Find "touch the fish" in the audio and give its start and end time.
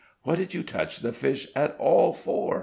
0.63-1.47